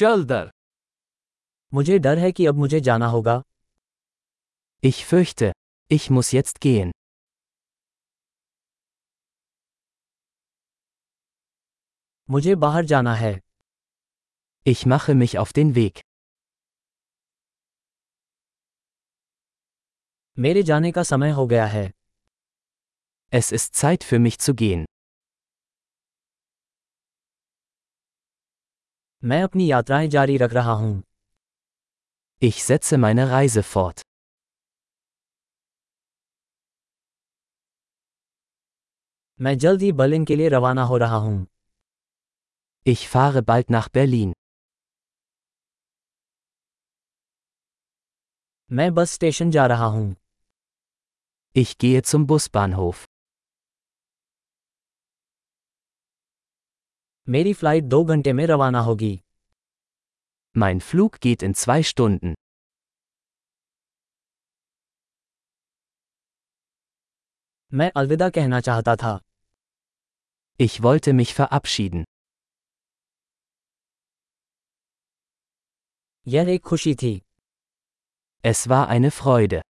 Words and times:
चल 0.00 0.24
दर 0.24 0.50
मुझे 1.74 1.98
डर 1.98 2.18
है 2.18 2.30
कि 2.32 2.46
अब 2.46 2.54
मुझे 2.54 2.80
जाना 2.80 3.06
होगा 3.14 3.42
Ich 4.82 5.00
fürchte, 5.08 5.48
ich 5.90 6.04
muss 6.16 6.30
jetzt 6.34 6.60
gehen. 6.66 6.92
मुझे 12.28 12.54
बाहर 12.64 12.84
जाना 12.92 13.14
है 13.14 13.32
Ich 14.66 14.86
mache 14.94 15.14
mich 15.22 15.36
auf 15.42 15.52
den 15.58 15.74
Weg. 15.80 16.02
मेरे 20.38 20.62
जाने 20.62 20.92
का 20.92 21.02
समय 21.02 21.30
हो 21.40 21.46
गया 21.46 21.66
है 21.66 21.90
Es 23.40 23.52
ist 23.58 23.74
Zeit 23.82 24.08
für 24.10 24.22
mich 24.28 24.38
zu 24.46 24.54
gehen. 24.62 24.89
मैं 29.23 29.41
अपनी 29.43 29.71
यात्राएं 29.71 30.09
जारी 30.09 30.37
रख 30.37 30.53
रहा 30.53 30.71
हूं 30.71 31.01
Ich 32.41 32.57
setze 32.63 32.97
meine 32.97 33.25
Reise 33.31 33.63
fort. 33.73 34.01
मैं 39.41 39.57
जल्द 39.57 39.81
ही 39.81 39.91
बर्लिन 39.91 40.25
के 40.25 40.35
लिए 40.35 40.49
रवाना 40.49 40.83
हो 40.83 40.97
रहा 40.97 41.15
हूं 41.15 41.45
Ich 42.87 43.07
fahre 43.13 43.41
bald 43.49 43.71
nach 43.77 43.89
Berlin. 43.97 44.33
मैं 48.71 48.93
बस 48.93 49.11
स्टेशन 49.11 49.51
जा 49.51 49.65
रहा 49.65 49.85
हूं 49.85 50.13
Ich 51.55 51.75
gehe 51.83 52.01
zum 52.13 52.27
Busbahnhof. 52.31 53.08
मेरी 57.27 57.53
फ्लाइट 57.53 57.83
दो 57.83 58.03
घंटे 58.05 58.33
में 58.33 58.45
रवाना 58.47 58.79
होगी 58.79 59.13
Mein 60.55 60.79
Flug 60.87 61.17
geht 61.25 61.43
in 61.43 61.53
zwei 61.61 61.81
Stunden. 61.91 62.33
मैं 67.73 67.89
अलविदा 67.97 68.29
कहना 68.29 68.59
चाहता 68.67 68.95
था 68.95 69.19
Ich 70.59 70.77
wollte 70.85 71.13
mich 71.19 71.33
verabschieden. 71.39 72.03
यह 76.27 76.49
एक 76.53 76.61
खुशी 76.69 76.95
थी 77.03 77.13
Es 78.45 78.67
war 78.71 78.83
eine 78.95 79.11
Freude. 79.19 79.61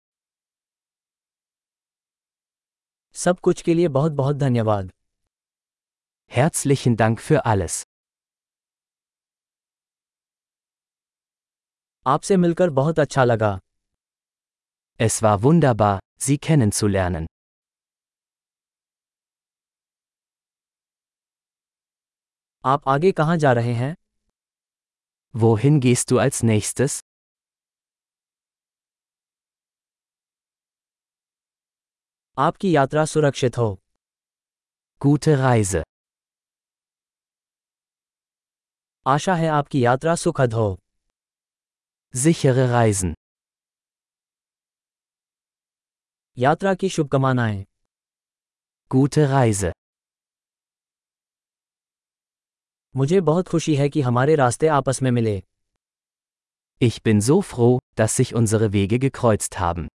सब 3.15 3.39
कुछ 3.39 3.61
के 3.61 3.73
लिए 3.73 3.87
बहुत 3.97 4.11
बहुत 4.11 4.35
धन्यवाद 4.35 4.91
Herzlichen 6.29 6.97
Dank 6.97 7.21
für 7.21 7.45
alles. 7.45 7.83
आपसे 12.07 12.37
मिलकर 12.37 12.69
बहुत 12.79 12.99
अच्छा 12.99 13.23
लगा 13.23 13.59
Es 14.99 15.21
war 15.23 15.37
wunderbar, 15.45 15.93
Sie 16.25 16.37
kennenzulernen. 16.47 17.25
आप 22.65 22.87
आगे 22.89 23.11
कहाँ 23.11 23.37
जा 23.37 23.51
रहे 23.53 23.73
हैं 23.73 23.95
Wohin 25.43 25.79
gehst 25.85 26.11
du 26.11 26.19
als 26.25 26.43
nächstes? 26.51 26.99
आपकी 32.37 32.75
यात्रा 32.75 33.05
सुरक्षित 33.05 33.57
हो 33.57 33.73
Gute 35.05 35.35
Reise. 35.41 35.83
आशा 39.07 39.35
है 39.35 39.47
आपकी 39.47 39.85
यात्रा 39.85 40.15
सुखद 40.15 40.53
हो 40.53 40.79
Sichere 42.13 42.67
Reisen. 42.71 43.13
यात्रा 46.37 46.73
की 46.75 46.89
शुभकामनाएं 46.89 47.63
Gute 48.91 49.25
Reise. 49.33 49.71
मुझे 52.95 53.21
बहुत 53.21 53.47
खुशी 53.47 53.75
है 53.75 53.89
कि 53.89 54.01
हमारे 54.01 54.35
रास्ते 54.35 54.67
आपस 54.67 55.01
में 55.01 55.11
मिले 55.11 55.41
Ich 56.81 57.01
bin 57.03 57.21
so 57.27 57.41
froh, 57.41 57.79
dass 57.99 58.15
sich 58.19 58.33
unsere 58.35 58.71
Wege 58.73 58.99
gekreuzt 58.99 59.59
haben. 59.59 59.87